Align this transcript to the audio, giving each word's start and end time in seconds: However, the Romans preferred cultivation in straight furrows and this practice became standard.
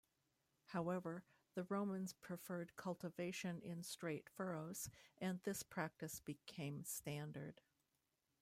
However, 0.69 1.25
the 1.53 1.61
Romans 1.65 2.11
preferred 2.13 2.75
cultivation 2.75 3.61
in 3.61 3.83
straight 3.83 4.31
furrows 4.31 4.89
and 5.19 5.39
this 5.43 5.61
practice 5.61 6.19
became 6.19 6.83
standard. 6.83 7.61